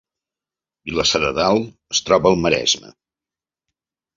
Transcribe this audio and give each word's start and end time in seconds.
Vilassar 0.91 1.21
de 1.25 1.29
Dalt 1.39 1.95
es 1.99 2.01
troba 2.07 2.33
al 2.33 2.41
Maresme 2.47 2.91